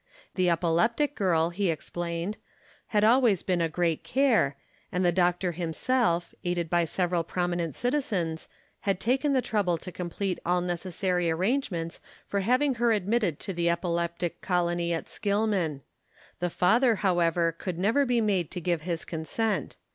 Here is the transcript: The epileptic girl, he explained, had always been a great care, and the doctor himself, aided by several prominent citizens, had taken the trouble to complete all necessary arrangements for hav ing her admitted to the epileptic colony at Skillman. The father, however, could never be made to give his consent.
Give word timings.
The 0.33 0.49
epileptic 0.49 1.13
girl, 1.13 1.51
he 1.51 1.69
explained, 1.69 2.37
had 2.87 3.03
always 3.03 3.43
been 3.43 3.61
a 3.61 3.69
great 3.69 4.03
care, 4.03 4.57
and 4.91 5.05
the 5.05 5.11
doctor 5.11 5.51
himself, 5.51 6.33
aided 6.43 6.71
by 6.71 6.85
several 6.85 7.23
prominent 7.23 7.75
citizens, 7.75 8.49
had 8.79 8.99
taken 8.99 9.33
the 9.33 9.43
trouble 9.43 9.77
to 9.77 9.91
complete 9.91 10.39
all 10.43 10.59
necessary 10.61 11.29
arrangements 11.29 11.99
for 12.27 12.39
hav 12.39 12.63
ing 12.63 12.73
her 12.81 12.91
admitted 12.91 13.39
to 13.41 13.53
the 13.53 13.69
epileptic 13.69 14.41
colony 14.41 14.91
at 14.91 15.05
Skillman. 15.07 15.81
The 16.39 16.49
father, 16.49 16.95
however, 17.05 17.51
could 17.51 17.77
never 17.77 18.03
be 18.03 18.21
made 18.21 18.49
to 18.49 18.59
give 18.59 18.81
his 18.81 19.05
consent. 19.05 19.75